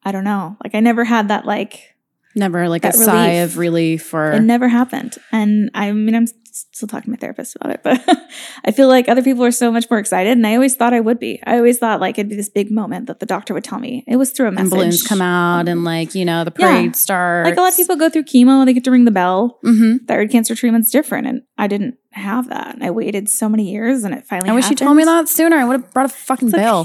[0.05, 0.57] I don't know.
[0.63, 1.94] Like, I never had that, like,
[2.37, 5.17] Never like a That sigh of relief or it never happened.
[5.33, 8.03] And I mean, I'm still talking to my therapist about it, but
[8.65, 10.33] I feel like other people are so much more excited.
[10.33, 11.41] And I always thought I would be.
[11.47, 14.05] I always thought like it'd be this big moment that the doctor would tell me.
[14.07, 14.71] It was through a and message.
[14.71, 16.71] balloons come out and like, you know, the Yeah.
[16.73, 17.49] parade starts.
[17.49, 19.59] Like a lot of people go through chemo and they get to ring the bell.
[19.65, 20.05] Mm-hmm.
[20.07, 22.75] Thyroid cancer treatment's different, and I didn't have that.
[22.75, 24.51] And I waited so many years, and it finally.
[24.51, 25.57] I wish you told me that sooner.
[25.57, 26.59] I would have brought a fucking okay.
[26.63, 26.85] bill.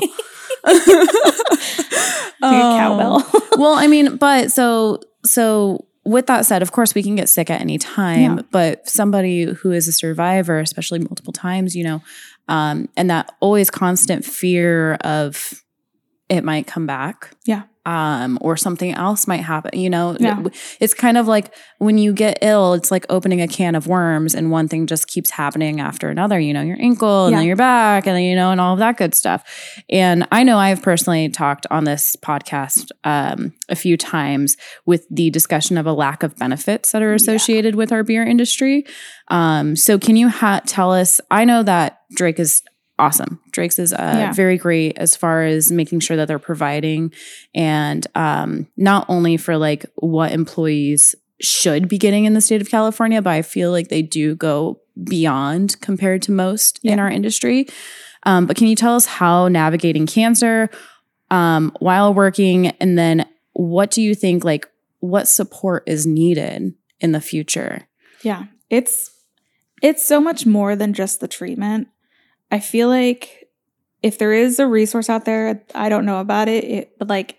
[2.41, 3.25] Like a cowbell.
[3.57, 7.49] well, I mean, but so so with that said, of course we can get sick
[7.49, 8.41] at any time, Yeah.
[8.51, 12.01] but somebody who is a survivor, especially multiple times, you know,
[12.47, 15.63] um, and that always constant fear of
[16.29, 17.31] it might come back.
[17.45, 17.63] Yeah.
[17.85, 19.79] Um, or something else might happen.
[19.79, 20.43] You know, Yeah.
[20.79, 24.35] it's kind of like when you get ill, it's like opening a can of worms
[24.35, 27.39] and one thing just keeps happening after another, you know, your ankle and Yeah.
[27.39, 29.43] then your back and then, you know, and all of that good stuff.
[29.89, 35.29] And I know I've personally talked on this podcast um, a few times with the
[35.29, 37.15] discussion of a lack of benefits that are Yeah.
[37.15, 38.85] associated with our beer industry.
[39.29, 42.61] Um, so can you ha- tell us, I know that Drake is
[42.99, 43.39] awesome.
[43.51, 44.33] Drake's is uh, Yeah.
[44.33, 47.11] very great as far as making sure that they're providing
[47.55, 52.69] and um, not only for like what employees should be getting in the state of
[52.69, 57.67] California, but I feel like they do go beyond compared to most in our industry.
[58.23, 60.69] Um, but can you tell us how navigating cancer
[61.31, 64.67] um, while working, and then what do you think like
[64.99, 67.87] what support is needed in the future?
[68.23, 68.45] Yeah.
[68.69, 69.09] It's
[69.81, 71.87] it's so much more than just the treatment.
[72.51, 73.49] I feel like
[74.01, 77.37] if there is a resource out there, I don't know about it, it but like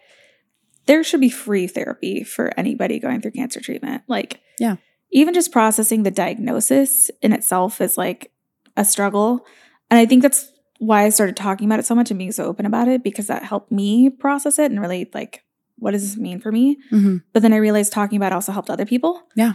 [0.86, 4.02] there should be free therapy for anybody going through cancer treatment.
[4.08, 4.76] Like Yeah.
[5.12, 8.30] Even just processing the diagnosis in itself is like
[8.76, 9.44] a struggle.
[9.90, 12.44] And I think that's why I started talking about it so much and being so
[12.44, 15.42] open about it because that helped me process it and really like
[15.76, 16.76] what does this mean for me?
[16.92, 17.18] Mm-hmm.
[17.32, 19.22] But then I realized talking about it also helped other people.
[19.34, 19.54] Yeah.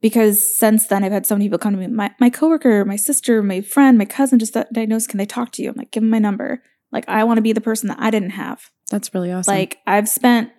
[0.00, 2.96] Because since then I've had so many people come to me, my, my coworker, my
[2.96, 5.10] sister, my friend, my cousin just diagnosed.
[5.10, 5.70] Can they talk to you?
[5.70, 6.62] I'm like, give them my number.
[6.90, 8.70] Like I want to be the person that I didn't have.
[8.90, 9.54] That's really awesome.
[9.54, 10.50] Like I've spent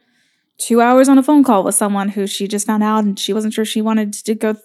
[0.57, 3.33] two hours on a phone call with someone who she just found out and she
[3.33, 4.63] wasn't sure she wanted to go th-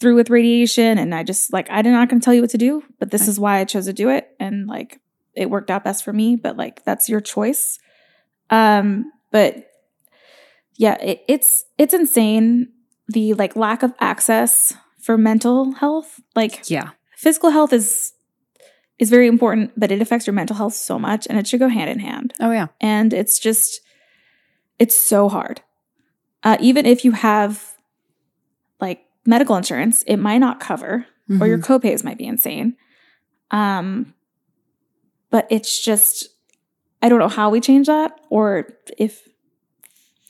[0.00, 0.98] through with radiation.
[0.98, 3.22] And I just like, I'm not going to tell you what to do, but this
[3.22, 3.28] Right.
[3.28, 4.28] is why I chose to do it.
[4.40, 5.00] And like,
[5.34, 7.78] it worked out best for me, but like, that's your choice.
[8.50, 9.64] Um, but
[10.76, 12.68] yeah, it, it's, it's insane.
[13.12, 18.12] The like lack of access for mental health, like yeah, physical health is,
[18.98, 21.68] is very important, but it affects your mental health so much and it should go
[21.68, 22.32] hand in hand.
[22.40, 23.80] Oh yeah, and it's just
[24.78, 25.60] it's so hard.
[26.44, 27.74] Uh, even if you have
[28.80, 31.06] like medical insurance it might not cover
[31.40, 31.64] or your Mhm.
[31.66, 32.76] copays might be insane.
[33.50, 34.14] Um
[35.30, 36.28] but it's just
[37.00, 39.28] i don't know how we change that or if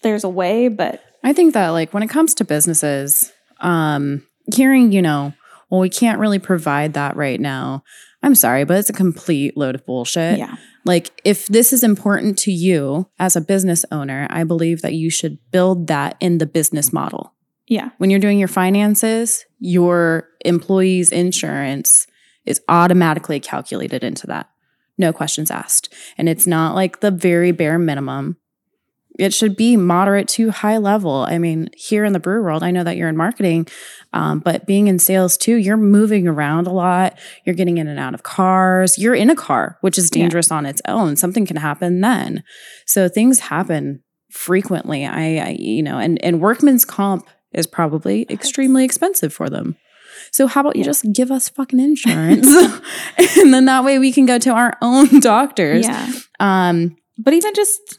[0.02, 4.92] there's a way but I think that like when it comes to businesses, um, hearing,
[4.92, 5.32] you know,
[5.70, 7.82] well, we can't really provide that right now.
[8.22, 10.38] I'm sorry, but it's a complete load of bullshit.
[10.38, 14.94] yeah Like, if this is important to you as a business owner, I believe that
[14.94, 17.34] you should build that in the business model.
[17.66, 22.06] yeah When you're doing your finances, your employee's insurance
[22.44, 24.48] is automatically calculated into that.
[24.98, 25.92] No questions asked.
[26.18, 28.36] And it's not like the very bare minimum.
[29.18, 31.26] It should be moderate to high level.
[31.28, 33.66] I mean, here in the brew world, I know that you're in marketing,
[34.14, 37.18] um, but being in sales too, you're moving around a lot.
[37.44, 38.98] You're getting in and out of cars.
[38.98, 40.22] You're in a car, which is Yeah.
[40.22, 41.16] dangerous on its own.
[41.16, 42.42] Something can happen then.
[42.86, 45.04] So things happen frequently.
[45.04, 49.76] I, I you know, and and workman's comp is probably extremely expensive for them.
[50.30, 50.86] So how about you Yeah.
[50.86, 52.46] just give us fucking insurance,
[53.38, 55.84] and then that way we can go to our own doctors.
[55.86, 57.98] yeah Um, but even just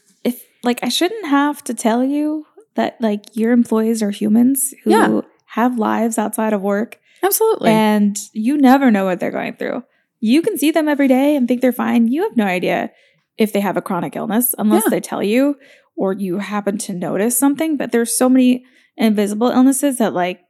[0.64, 5.20] like i shouldn't have to tell you that like your employees are humans who Yeah.
[5.46, 7.70] have lives outside of work absolutely.
[7.70, 9.84] and you never know what they're going through.
[10.20, 12.08] You can see them every day and think they're fine.
[12.08, 12.90] You have no idea
[13.38, 14.90] if they have a chronic illness unless Yeah.
[14.90, 15.56] they tell you
[15.96, 17.76] or you happen to notice something.
[17.76, 18.64] But there's so many
[18.96, 20.40] invisible illnesses that like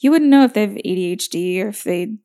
[0.00, 2.18] you wouldn't know if they have ADHD or if they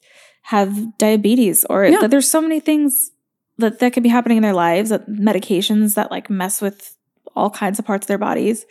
[0.44, 2.00] have diabetes or Yeah.
[2.02, 3.12] that there's so many things
[3.58, 6.97] that that could be happening in their lives, that medications that like mess with
[7.36, 8.66] all kinds of parts of their bodies.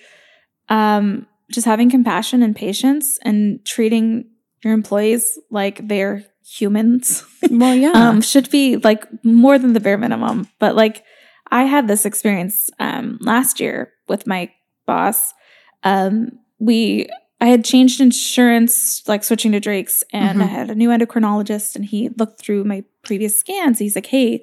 [0.69, 4.29] Um, just having compassion and patience and treating
[4.65, 7.93] your employees like they're humans well, yeah.
[7.93, 10.49] um, should be like more than the bare minimum.
[10.59, 11.05] But like
[11.51, 14.51] I had this experience um, last year with my
[14.87, 15.33] boss.
[15.85, 17.09] Um, we
[17.41, 20.51] I had changed insurance, like switching to Drake's, and I Mhm.
[20.51, 23.79] had a new endocrinologist, and he looked through my previous scans.
[23.79, 24.43] He's like, "Hey,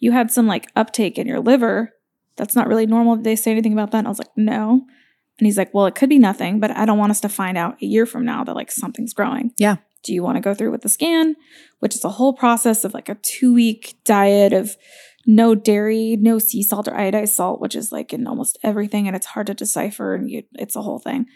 [0.00, 1.92] you had some like uptake in your liver.
[2.36, 3.16] That's not really normal.
[3.16, 4.86] Did they say anything about that?" And I was like, "No."
[5.38, 7.56] And he's like, "Well, it could be nothing, but I don't want us to find
[7.56, 9.76] out a year from now that like something's growing." Yeah.
[10.04, 11.36] Do you want to go through with the scan,
[11.78, 14.76] which is a whole process of like a two week diet of
[15.26, 19.14] no dairy, no sea salt or iodized salt, which is like in almost everything, and
[19.16, 21.26] it's hard to decipher, and you, it's a whole thing.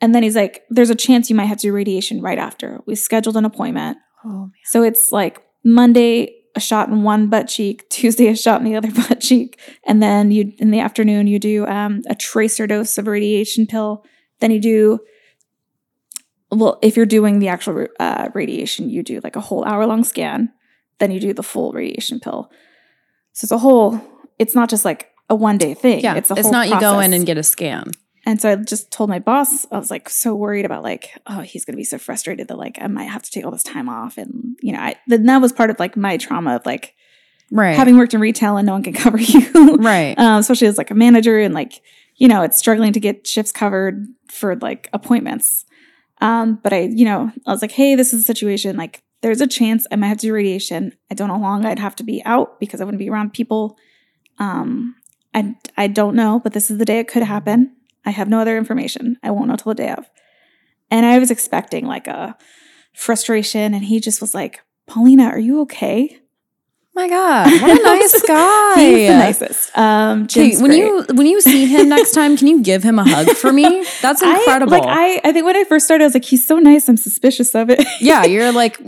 [0.00, 2.80] And then he's like, "There's a chance you might have to do radiation right after."
[2.86, 7.88] We scheduled an appointment, oh, so it's like Monday a shot in one butt cheek,
[7.90, 11.38] Tuesday a shot in the other butt cheek, and then you in the afternoon you
[11.38, 14.04] do um, a tracer dose of radiation pill.
[14.40, 15.00] Then you do
[16.50, 20.04] well if you're doing the actual uh, radiation, you do like a whole hour long
[20.04, 20.52] scan.
[20.98, 22.50] Then you do the full radiation pill.
[23.32, 24.00] So it's a whole.
[24.38, 26.00] It's not just like a one day thing.
[26.00, 27.92] Yeah, it's a whole it's not you go in and get a scan.
[28.24, 31.40] And so I just told my boss, I was like so worried about like, oh,
[31.40, 33.88] he's gonna be so frustrated that like I might have to take all this time
[33.88, 34.16] off.
[34.18, 36.94] And you know, I then that was part of like my trauma of like
[37.50, 37.76] Right.
[37.76, 39.76] having worked in retail and no one can cover you.
[39.76, 40.18] right.
[40.18, 41.82] um, especially as like a manager and like,
[42.16, 45.66] you know, it's struggling to get shifts covered for like appointments.
[46.22, 48.76] Um, but I, you know, I was like, hey, this is a situation.
[48.76, 50.94] Like, there's a chance I might have to do radiation.
[51.10, 53.32] I don't know how long I'd have to be out because I wouldn't be around
[53.34, 53.76] people.
[54.38, 54.94] Um,
[55.34, 57.74] I I don't know, but this is the day it could happen.
[58.04, 59.16] I have no other information.
[59.22, 60.08] I won't know till the day of.
[60.90, 62.36] And I was expecting like a
[62.94, 66.18] frustration, and he just was like, Paulina, are you okay?
[66.94, 68.74] my God, what a nice guy.
[68.76, 69.78] He's the nicest.
[69.78, 70.78] Um, Jim's when great.
[70.78, 73.84] you when you see him next time, can you give him a hug for me?
[74.02, 74.74] That's incredible.
[74.74, 76.88] I, like I, I think when I first started, I was like, he's so nice.
[76.88, 77.82] I'm suspicious of it.
[78.00, 78.78] yeah, you're like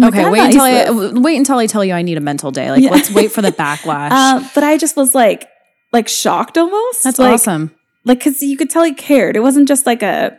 [0.00, 0.30] okay.
[0.30, 2.70] Wait until I wait until I tell you I need a mental day.
[2.70, 2.90] Like Yeah.
[2.90, 4.10] let's wait for the backlash.
[4.12, 5.48] Uh, but I just was like,
[5.92, 7.02] like shocked almost.
[7.02, 7.74] That's like, awesome.
[8.04, 9.36] Like, cause you could tell he cared.
[9.36, 10.38] It wasn't just like a,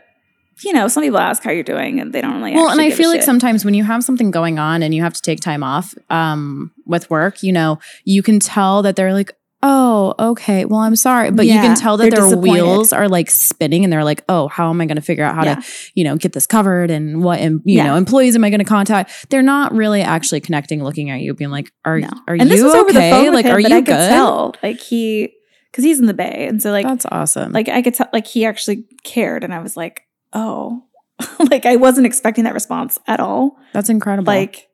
[0.63, 2.53] you know, some people ask how you're doing and they don't really.
[2.53, 5.13] Well, and I feel like sometimes when you have something going on and you have
[5.13, 9.31] to take time off um, with work, you know, you can tell that they're like,
[9.63, 11.29] oh, okay, well, I'm sorry.
[11.29, 14.69] But you can tell that their wheels are like spinning and they're like, oh, how
[14.71, 15.55] am I going to figure out how Yeah.
[15.55, 17.85] to, you know, get this covered and what, em- you Yeah.
[17.87, 19.29] know, employees am I going to contact?
[19.29, 22.09] They're not really actually connecting, looking at you, being like, are, No.
[22.27, 23.29] are and this you was over the okay?
[23.29, 23.85] Like, him, are you good?
[24.09, 25.31] tell, like he,
[25.71, 27.51] because he's in the Bay, and so like, That's awesome.
[27.53, 30.03] like I could tell, like he actually cared, and I was like,
[30.33, 30.83] oh,
[31.49, 33.57] like I wasn't expecting that response at all.
[33.73, 34.25] That's incredible.
[34.31, 34.67] like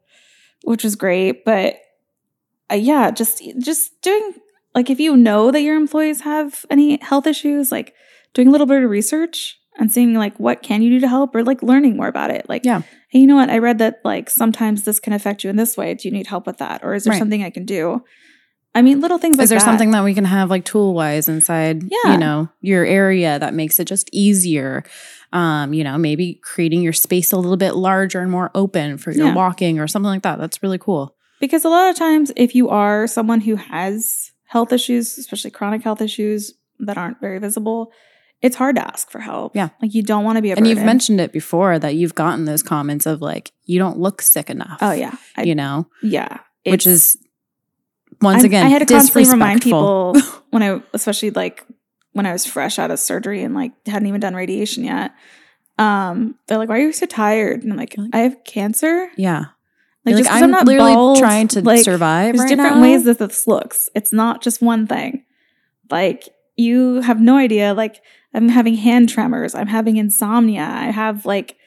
[0.64, 1.76] which was great but
[2.72, 4.34] uh, yeah just just doing
[4.76, 7.94] like if you know that your employees have any health issues like
[8.34, 11.36] doing a little bit of research and seeing like what can you do to help
[11.36, 12.82] or like learning more about it like Yeah.
[13.12, 15.78] hey you know what i read that like sometimes this can affect you in this
[15.78, 17.20] way do you need help with that or is there Right.
[17.20, 18.04] something i can do
[18.78, 19.66] i mean little things like is there that.
[19.66, 22.14] something that we can have like tool wise inside Yeah.
[22.14, 24.84] you know your area that makes it just easier
[25.34, 29.12] um you know maybe creating your space a little bit larger and more open for
[29.12, 29.34] your Yeah.
[29.36, 32.70] walking or something like that that's really cool Because a lot of times, if you
[32.70, 37.92] are someone who has health issues, especially chronic health issues that aren't very visible,
[38.42, 39.56] it's hard to ask for help.
[39.56, 39.70] Yeah.
[39.82, 42.46] Like you don't want to be a and you've mentioned it before that you've gotten
[42.46, 45.14] those comments of like you don't look sick enough Oh, yeah.
[45.36, 46.38] I- you know Yeah.
[46.66, 47.18] which is
[48.22, 50.16] once again I had to constantly remind people
[50.50, 51.66] when I, especially like
[52.14, 55.12] when I was fresh out of surgery and like hadn't even done radiation yet.
[55.78, 59.46] Um, they're like, "Why are you so tired?" And I'm like, "I have cancer." yeah
[60.06, 62.82] Like, like, 'cause i'm, not literally bald, trying to like, survive There's right different now.
[62.82, 63.90] ways that this looks.
[63.94, 65.24] It's not just one thing.
[65.92, 67.74] Like you have no idea.
[67.76, 68.02] Like
[68.34, 69.54] I'm having hand tremors.
[69.54, 70.64] I'm having insomnia.
[70.64, 71.58] I have like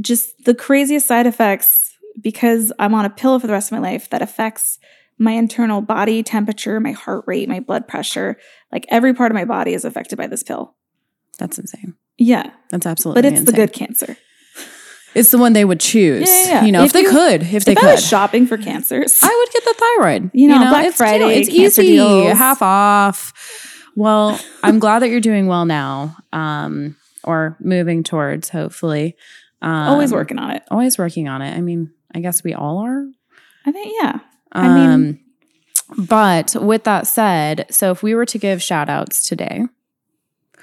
[0.00, 3.82] just the craziest side effects because I'm on a pill for the rest of my
[3.90, 4.78] life that affects
[5.18, 8.36] my internal body temperature, my heart rate, my blood pressure.
[8.72, 10.74] Like every part of my body is affected by this pill.
[11.38, 14.16] that's insane Yeah, that's absolutely but it's the good cancer.
[15.14, 16.64] it's the one they would choose Yeah, yeah, yeah.
[16.64, 19.28] you know if, If they you- could if they if could shopping for cancers, I
[19.44, 20.30] would get the thyroid.
[20.34, 22.36] You know, Black it's Friday, it's easy, deals.
[22.36, 23.32] half off.
[23.96, 29.16] Well, I'm glad that you're doing well now, um, or moving towards, hopefully.
[29.60, 30.62] Um, always working on it.
[30.70, 31.56] Always working on it.
[31.56, 33.06] I mean, I guess we all are.
[33.66, 34.20] I think yeah.
[34.52, 35.20] Um, I mean-
[35.96, 39.64] but with that said, so if we were to give shout outs today,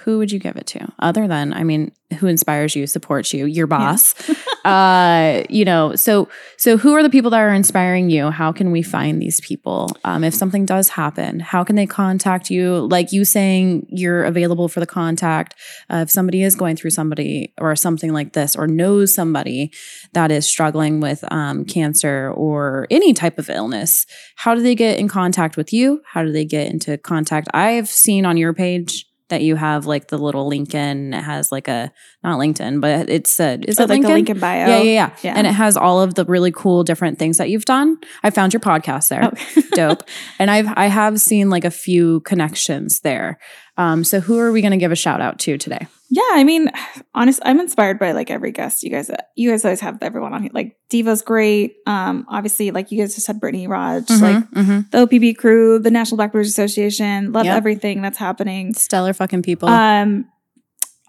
[0.05, 0.87] who would you give it to?
[0.99, 4.13] Other than, I mean, who inspires you, supports you, your boss.
[4.65, 8.29] uh, you know, so so who are the people that are inspiring you?
[8.29, 9.89] How can we find these people?
[10.03, 12.87] Um, if something does happen, how can they contact you?
[12.87, 15.55] Like you saying you're available for the contact.
[15.91, 19.71] Uh, if somebody is going through somebody or something like this, or knows somebody
[20.13, 24.99] that is struggling with um, cancer or any type of illness, how do they get
[24.99, 26.03] in contact with you?
[26.05, 27.47] How do they get into contact?
[27.55, 31.17] I've seen on your page that you have like the little LinkedIn.
[31.17, 31.91] It has like a
[32.23, 34.03] not LinkedIn, but it's a is Oh, it like LinkedIn?
[34.07, 34.67] the link in bio.
[34.67, 35.33] yeah, yeah, yeah, Yeah.
[35.35, 37.97] And it has all of the really cool different things that you've done.
[38.23, 39.31] I found your podcast there.
[39.31, 39.61] Oh.
[39.73, 40.03] Dope.
[40.39, 43.39] And I've I have seen like a few connections there.
[43.77, 45.87] Um, so who are we going to give a shout out to today?
[46.09, 46.69] Yeah, I mean,
[47.15, 49.09] honest, I'm inspired by like every guest you guys.
[49.35, 50.51] You guys always have everyone on here.
[50.53, 51.77] Like Diva's great.
[51.87, 54.91] Um, obviously, like you guys just had Brittany Raj, like Mhm.
[54.91, 57.31] the OPB crew, the National Black Brewers Association.
[57.31, 57.57] Love Yep.
[57.57, 58.73] everything that's happening.
[58.75, 59.67] stellar fucking people.
[59.67, 60.25] Um,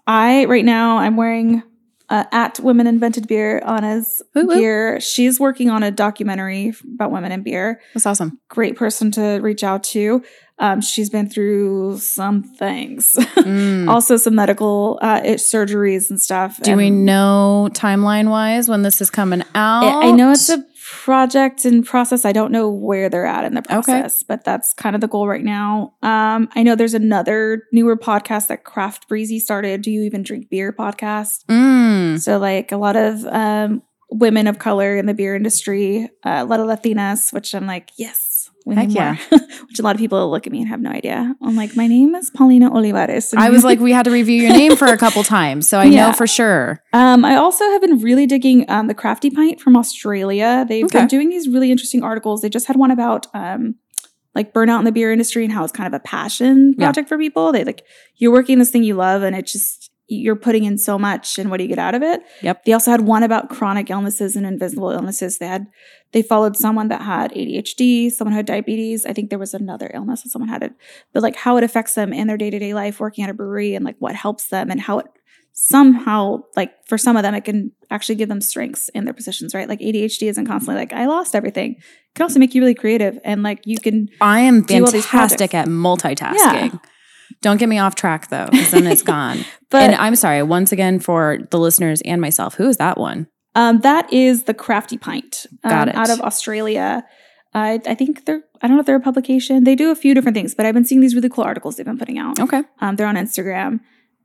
[0.07, 1.61] I right now I'm wearing
[2.09, 4.55] uh, at Women Invented Beer Anna's Woo woo.
[4.55, 4.99] gear.
[4.99, 7.81] She's working on a documentary about women in beer.
[7.93, 8.39] That's awesome.
[8.49, 10.23] Great person to reach out to.
[10.59, 13.11] Um, she's been through some things.
[13.17, 13.87] Mm.
[13.93, 16.59] also some medical uh, it- surgeries and stuff.
[16.63, 20.03] Do we And know timeline wise when this is coming out?
[20.03, 22.23] I know it's a project and process.
[22.23, 25.27] I don't know where they're at in the process, but that's kind of the goal
[25.27, 25.93] right now.
[26.01, 29.81] Um, I know there's another newer podcast that Craft Breezy started.
[29.81, 30.71] Do you even drink beer?
[30.71, 31.45] Podcast.
[31.45, 32.19] Mm.
[32.19, 36.45] So like a lot of um, women of color in the beer industry, uh, a
[36.45, 38.36] lot of Latinas, which I'm like, yes,
[38.75, 39.15] Heck need yeah.
[39.67, 41.35] which a lot of people look at me and have no idea.
[41.41, 43.33] I'm like, my name is Paulina Olivares.
[43.35, 45.85] I was like, we had to review your name for a couple times, so I
[45.85, 46.07] Yeah.
[46.07, 46.81] know for sure.
[46.93, 50.65] Um, I also have been really digging um, the Crafty Pint from Australia.
[50.67, 50.99] They've Okay.
[50.99, 52.41] been doing these really interesting articles.
[52.41, 53.75] They just had one about um,
[54.35, 56.85] like burnout in the beer industry and how it's kind of a passion Yeah.
[56.87, 57.51] project for people.
[57.51, 57.83] They like
[58.17, 61.49] you're working this thing you love, and it just you're putting in so much, and
[61.49, 62.21] what do you get out of it?
[62.41, 62.63] Yep.
[62.65, 65.37] They also had one about chronic illnesses and invisible illnesses.
[65.37, 65.67] They had
[66.13, 69.05] they followed someone that had ADHD, someone who had diabetes.
[69.05, 70.73] I think there was another illness that someone had it,
[71.13, 73.33] but like how it affects them in their day to day life working at a
[73.33, 75.07] brewery, and like what helps them, and how it
[75.59, 79.55] somehow like for some of them it can actually give them strengths in their positions
[79.55, 82.75] right like adhd isn't constantly like i lost everything it can also make you really
[82.75, 86.35] creative and like you can I am Do all these fantastic at multitasking.
[86.35, 86.79] Yeah.
[87.41, 89.39] Don't get me off track though, because then it's gone.
[89.69, 92.55] but and I'm sorry once again for the listeners and myself.
[92.55, 93.27] Who is that one?
[93.55, 95.95] um that is the crafty pint um, Got it.
[95.95, 97.03] out of australia
[97.53, 99.63] I I think they're I don't know if they're a publication.
[99.63, 101.85] They do a few different things, but I've been seeing these really cool articles they've
[101.85, 102.39] been putting out.
[102.39, 102.63] Okay.
[102.81, 103.79] Um, they're on Instagram.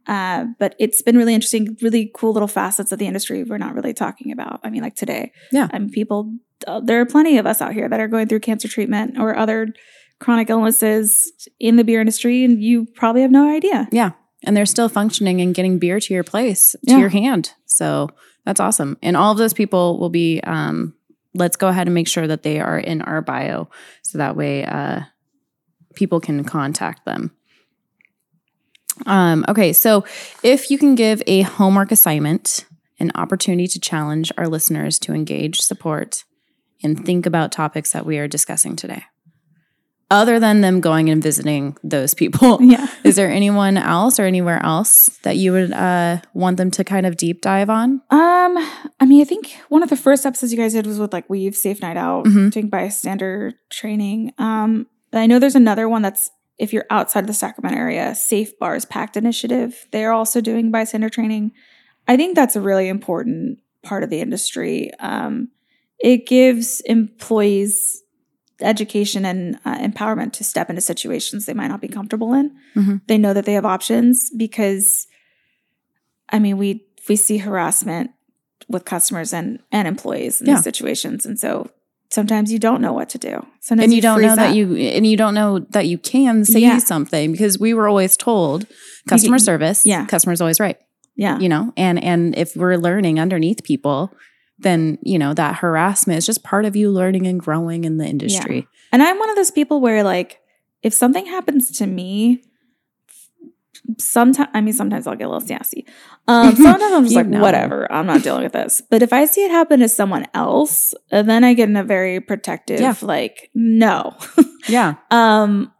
[0.07, 3.75] Uh, but it's been really interesting, really cool little facets of the industry we're not
[3.75, 4.59] really talking about.
[4.65, 5.69] I mean, like today, Yeah.
[5.73, 6.33] I mean, people.
[6.67, 9.37] Uh, there are plenty of us out here that are going through cancer treatment or
[9.37, 9.69] other
[10.22, 13.88] chronic illnesses in the beer industry, and you probably have no idea.
[13.92, 14.12] Yeah.
[14.44, 16.98] And they're still functioning and getting beer to your place, to Yeah.
[16.98, 17.52] your hand.
[17.66, 18.08] So
[18.46, 18.96] that's awesome.
[19.02, 20.40] And all of those people will be.
[20.40, 20.94] Um,
[21.35, 23.68] let's go ahead and make sure that they are in our bio,
[24.02, 25.00] so that way uh,
[25.94, 27.30] people can contact them.
[29.06, 30.04] Um, okay, so
[30.42, 32.66] if you can give a homework assignment,
[33.00, 36.24] an opportunity to challenge our listeners to engage, support,
[36.82, 39.04] and think about topics that we are discussing today,
[40.12, 42.87] other than them going and visiting those people, Yeah.
[43.05, 47.07] is there anyone else or anywhere else that you would uh, want them to kind
[47.07, 48.03] of deep dive on?
[48.11, 48.53] Um,
[49.01, 51.29] I mean, I think one of the first episodes you guys did was with like
[51.31, 52.51] Weave Safe Night Out, Mhm.
[52.53, 54.33] doing bystander training.
[54.38, 58.57] Um, I know there's another one that's if you're outside of the Sacramento area, Safe
[58.59, 59.87] Bars Pact Initiative.
[59.90, 61.53] They're also doing bystander training.
[62.07, 64.90] I think that's a really important part of the industry.
[65.01, 65.48] Um,
[65.98, 68.02] it gives employees
[68.62, 72.53] education and uh, empowerment to step into situations they might not be comfortable in.
[72.77, 73.01] Mhm.
[73.07, 75.07] They know that they have options because,
[76.31, 78.11] I mean, we we see harassment
[78.68, 80.55] with customers and and employees in Yeah.
[80.57, 81.70] these situations, and so
[82.11, 83.44] sometimes you don't know what to do.
[83.61, 86.44] Sometimes and you don't know freeze that you and you don't know that you can
[86.44, 86.79] say Yeah.
[86.79, 88.66] something because we were always told
[89.09, 90.07] customer You- service yeah.
[90.07, 90.77] customer's always right
[91.16, 94.12] yeah you know and and if we're learning underneath people
[94.62, 98.07] then you know that harassment is just part of you learning and growing in the
[98.07, 100.40] industry And I'm one of those people where like
[100.83, 102.42] if something happens to me,
[103.98, 105.87] sometimes I mean sometimes I'll get a little sassy.
[106.29, 107.40] Um, sometimes I'm just like know.
[107.40, 108.83] whatever, I'm not dealing with this.
[108.90, 111.85] But if I see it happen to someone else, uh, then I get in a
[111.85, 112.94] very protective Yeah.
[113.03, 114.16] like no.
[114.68, 115.72] yeah um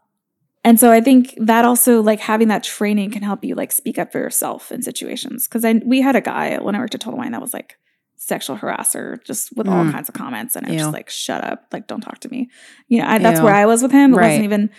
[0.65, 3.97] and so I think that also like having that training can help you like speak
[3.99, 5.47] up for yourself in situations.
[5.47, 7.77] Cause I we had a guy when I worked at Total Wine that was like
[8.25, 9.91] sexual harasser just with all Mm.
[9.91, 10.83] kinds of comments and I was Ew.
[10.85, 12.49] just like shut up like don't talk to me
[12.87, 13.45] you know I, that's Ew.
[13.45, 14.27] where I was with him it Right.
[14.27, 14.69] wasn't even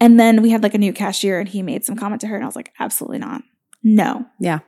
[0.00, 2.36] and then we had like a new cashier and he made some comment to her
[2.36, 3.42] and I was like absolutely not
[3.82, 4.60] no Yeah.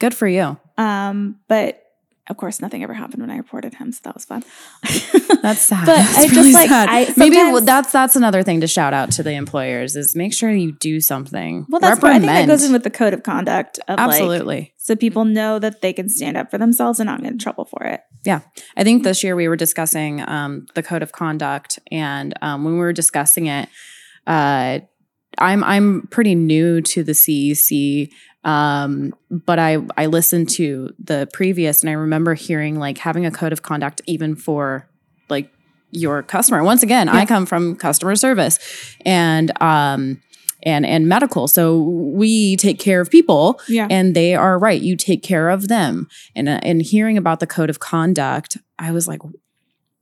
[0.00, 1.82] good for you um but
[2.28, 4.44] of course nothing ever happened when I reported him so that was fun.
[5.42, 5.86] That's sad.
[5.86, 6.88] But That's I just, like, sad.
[6.88, 10.32] I- maybe sometimes- that's that's another thing to shout out to the employers is make
[10.34, 11.66] sure you do something.
[11.68, 14.08] Well that's what I think that goes in with the code of conduct of like
[14.08, 14.74] absolutely.
[14.76, 17.64] so people know that they can stand up for themselves and not get in trouble
[17.64, 18.00] for it.
[18.24, 18.40] Yeah,
[18.76, 22.74] I think this year we were discussing um, the code of conduct, and um, when
[22.74, 23.68] we were discussing it,
[24.26, 24.80] uh,
[25.38, 28.10] I'm I'm pretty new to the CEC,
[28.44, 33.30] um, but I I listened to the previous, and I remember hearing like having a
[33.30, 34.88] code of conduct even for
[35.28, 35.50] like
[35.90, 36.62] your customer.
[36.62, 38.58] Once again, I come from customer service,
[39.04, 40.20] and um,
[40.62, 43.86] and and medical, so we take care of people Yeah.
[43.90, 47.46] and they are right you take care of them and uh, and hearing about the
[47.46, 49.20] code of conduct i was like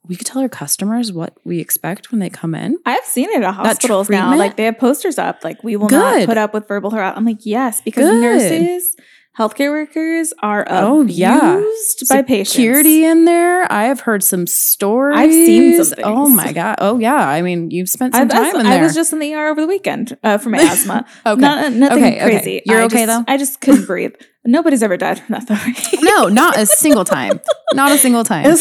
[0.09, 3.43] we could tell our customers what we expect when they come in I've seen it
[3.43, 4.37] at hospitals now.
[4.37, 5.97] Like they have posters up, like we will Good.
[6.21, 7.19] not put up with verbal harassment.
[7.19, 8.21] I'm like, yes, because Good.
[8.21, 8.97] nurses,
[9.39, 11.61] healthcare workers are Oh, abused yeah.
[12.09, 12.53] by patients.
[12.53, 16.99] security in there i have heard some stories I've seen some oh my god oh
[16.99, 18.79] yeah i mean you've spent some was- time in there.
[18.81, 21.05] I was just in the ER over the weekend uh, for my asthma.
[21.27, 22.31] okay Not, nothing Okay, okay.
[22.31, 22.63] crazy.
[22.65, 23.31] You're I okay, just- though?
[23.31, 24.15] I just couldn't breathe.
[24.47, 25.55] Nobody's ever died from that though.
[25.55, 25.87] right?
[26.01, 27.39] no not a single time
[27.75, 28.57] not a single time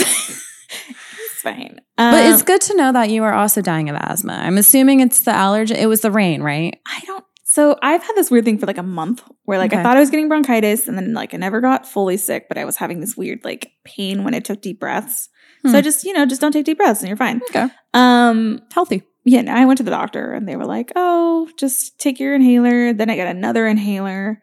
[1.45, 1.79] Fine.
[1.97, 4.33] But it's Um, good to know that you are also dying of asthma.
[4.33, 5.75] I'm assuming it's the allergy.
[5.75, 6.77] It was the rain, right?
[6.87, 7.23] I don't.
[7.43, 9.79] So I've had this weird thing for like a month where like Okay.
[9.79, 12.57] I thought I was getting bronchitis and then like I never got fully sick, but
[12.57, 15.29] I was having this weird like pain when I took deep breaths.
[15.63, 15.75] So Hmm.
[15.77, 17.41] I just, you know, just don't take deep breaths and you're fine.
[17.49, 17.67] Okay.
[17.93, 19.03] Um, Healthy.
[19.23, 22.35] yeah, no, I went to the doctor and they were like, "Oh, just take your
[22.35, 24.41] inhaler." Then I got another inhaler,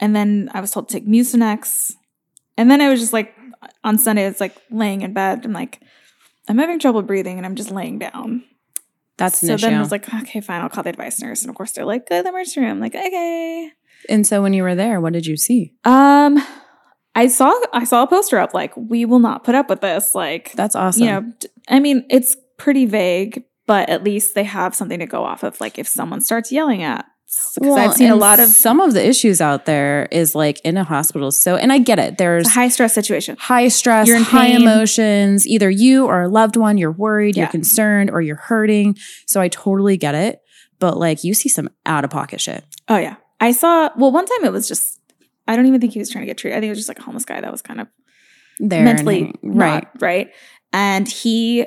[0.00, 1.92] and then I was told to take Mucinex,
[2.58, 3.34] and then I was just like,
[3.82, 5.80] on Sunday, it's like laying in bed and like,
[6.48, 8.44] I'm having trouble breathing, and I'm just laying down.
[9.16, 11.56] That's so then I was like, okay, fine, I'll call the advice nurse, and of
[11.56, 12.70] course they're like, go to the emergency room.
[12.70, 13.70] I'm like, okay.
[14.08, 15.72] and so when you were there, what did you see?
[15.84, 16.44] Um,
[17.14, 20.14] I saw I saw a poster up like, we will not put up with this.
[20.14, 21.02] Like, That's awesome.
[21.02, 21.32] you know,
[21.68, 25.60] I mean, it's pretty vague, but at least they have something to go off of.
[25.60, 27.06] Like if someone starts yelling at,
[27.54, 30.60] because Well, I've seen a lot of some of the issues out there is like
[30.64, 31.30] in a hospital.
[31.30, 32.18] So, and I get it.
[32.18, 33.36] There's high stress situation.
[33.38, 34.62] high stress, You're in high pain.
[34.62, 35.46] emotions.
[35.46, 37.44] Either you or a loved one, you're worried, Yeah.
[37.44, 38.96] you're concerned, or you're hurting.
[39.26, 40.40] So I totally get it.
[40.80, 42.64] But like you see some out of pocket shit.
[42.88, 43.90] Oh yeah, I saw.
[43.96, 45.00] Well, one time it was just.
[45.46, 46.56] I don't even think he was trying to get treated.
[46.56, 47.88] I think it was just like a homeless guy that was kind of
[48.58, 49.84] There and mentally hang- right.
[49.84, 50.30] not right,
[50.72, 51.66] and he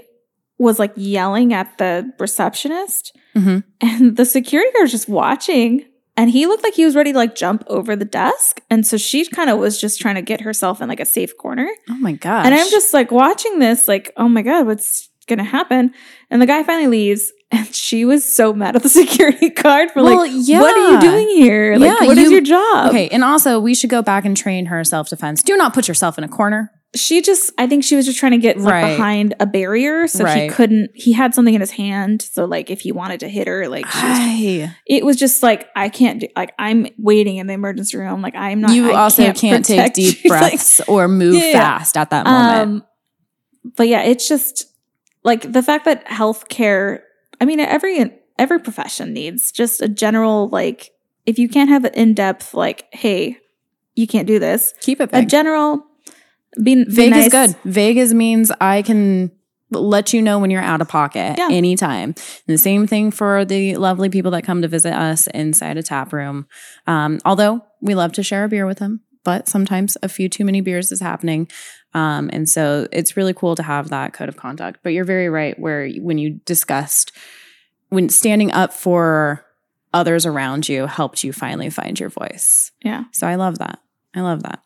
[0.58, 3.64] was like yelling at the receptionist, Mhm.
[3.82, 5.86] and the security guard was just watching.
[6.20, 8.60] And he looked like he was ready to like jump over the desk.
[8.72, 11.38] And so she kind of was just trying to get herself in like a safe
[11.38, 11.70] corner.
[11.92, 12.46] Oh my god!
[12.48, 15.92] And I'm just like watching this, like, oh my God, what's gonna happen?
[16.32, 20.02] And the guy finally leaves, and she was so mad at the security guard for
[20.02, 20.60] Well, like, yeah.
[20.60, 21.78] what are you doing here?
[21.78, 22.90] Like, Yeah, what is you- your job?
[22.90, 23.10] okay.
[23.10, 25.44] And also, we should go back and train her self defense.
[25.44, 26.72] Do not put yourself in a corner.
[26.96, 28.96] She just, I think she was just trying to get like Right.
[28.96, 30.92] behind a barrier, so he couldn't.
[30.96, 33.86] He had something in his hand, so like if he wanted to hit her, like
[33.88, 36.28] she was, it was just like I can't do.
[36.36, 38.22] Like I'm waiting in the emergency room.
[38.22, 38.72] Like I'm not.
[38.72, 40.30] you I also can't, take deep you.
[40.32, 42.62] Like, breaths or move Yeah, fast at that moment.
[42.62, 42.84] Um,
[43.76, 44.66] but yeah, it's just
[45.24, 47.02] like the fact that healthcare.
[47.42, 50.92] I mean, every every profession needs just a general like.
[51.26, 53.38] If you can't have an in depth like, hey,
[53.96, 54.74] you can't do this.
[54.80, 55.84] Keep it A general.
[56.62, 57.56] Be, Vague is good.
[57.66, 59.32] Vague is means I can
[59.70, 61.50] let you know when you're out of pocket Yeah.
[61.52, 62.10] anytime.
[62.10, 62.16] And
[62.48, 66.14] the same thing for the lovely people that come to visit us inside a tap
[66.14, 66.48] room.
[66.88, 70.46] Um, although we love to share a beer with them, but sometimes a few too
[70.46, 71.50] many beers is happening.
[71.94, 74.80] Um, and so it's really cool to have that code of conduct.
[74.84, 77.12] But you're very right where when you discussed
[77.90, 79.46] when standing up for
[79.94, 82.72] others around you helped you finally find your voice.
[82.84, 83.06] Yeah.
[83.12, 83.80] So I love that.
[84.16, 84.62] I love that.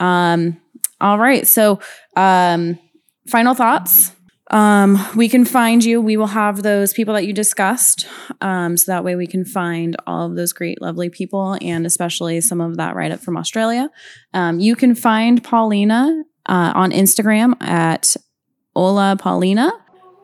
[0.00, 0.60] Um,
[1.02, 1.46] all right.
[1.46, 1.80] So,
[2.16, 2.78] um,
[3.26, 4.12] final thoughts.
[4.50, 6.00] Um, we can find you.
[6.00, 8.06] We will have those people that you discussed.
[8.42, 12.40] Um, so that way we can find all of those great, lovely people and especially
[12.42, 13.90] some of that write up from Australia.
[14.34, 18.14] Um, you can find Paulina uh, on Instagram at
[18.76, 19.72] Hola Paulina.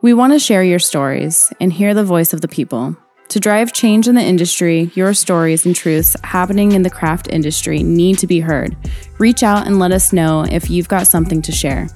[0.03, 2.95] We want to share your stories and hear the voice of the people.
[3.29, 7.83] To drive change in the industry, your stories and truths happening in the craft industry
[7.83, 8.75] need to be heard.
[9.19, 11.87] Reach out and let us know if you've got something to share.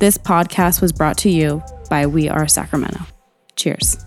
[0.00, 3.02] This podcast was brought to you by We Are Sacramento.
[3.54, 4.05] Cheers.